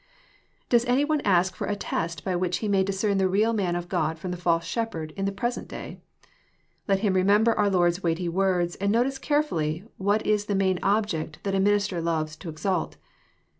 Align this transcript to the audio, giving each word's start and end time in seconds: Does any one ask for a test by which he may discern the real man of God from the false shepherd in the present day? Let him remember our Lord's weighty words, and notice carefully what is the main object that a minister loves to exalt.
Does 0.67 0.83
any 0.85 1.05
one 1.05 1.21
ask 1.21 1.53
for 1.55 1.67
a 1.67 1.75
test 1.75 2.25
by 2.25 2.35
which 2.35 2.57
he 2.57 2.67
may 2.67 2.83
discern 2.83 3.19
the 3.19 3.27
real 3.27 3.53
man 3.53 3.75
of 3.75 3.87
God 3.87 4.17
from 4.17 4.31
the 4.31 4.35
false 4.35 4.65
shepherd 4.65 5.11
in 5.15 5.25
the 5.25 5.31
present 5.31 5.67
day? 5.67 6.01
Let 6.87 7.01
him 7.01 7.13
remember 7.13 7.53
our 7.53 7.69
Lord's 7.69 8.01
weighty 8.01 8.27
words, 8.27 8.73
and 8.77 8.91
notice 8.91 9.19
carefully 9.19 9.83
what 9.97 10.25
is 10.25 10.45
the 10.45 10.55
main 10.55 10.79
object 10.81 11.37
that 11.43 11.53
a 11.53 11.59
minister 11.59 12.01
loves 12.01 12.35
to 12.37 12.49
exalt. 12.49 12.97